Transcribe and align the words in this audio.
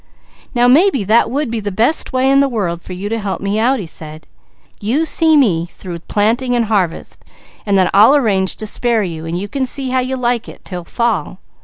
"Now 0.55 0.67
maybe 0.67 1.03
that 1.03 1.29
would 1.29 1.51
be 1.51 1.59
the 1.59 1.71
best 1.71 2.11
way 2.11 2.27
in 2.31 2.39
the 2.39 2.49
world 2.49 2.81
for 2.81 2.93
you 2.93 3.07
to 3.09 3.19
help 3.19 3.39
me 3.39 3.59
out," 3.59 3.79
he 3.79 3.85
said. 3.85 4.25
"You 4.81 5.05
see 5.05 5.37
me 5.37 5.67
through 5.67 5.99
planting 5.99 6.55
and 6.55 6.65
harvest 6.65 7.23
and 7.67 7.77
then 7.77 7.87
I'll 7.93 8.15
arrange 8.15 8.55
to 8.55 8.65
spare 8.65 9.03
you, 9.03 9.27
and 9.27 9.37
you 9.37 9.47
can 9.47 9.67
see 9.67 9.89
how 9.89 9.99
you 9.99 10.15
like 10.17 10.49
it 10.49 10.65
till 10.65 10.85
fall. 10.85 11.37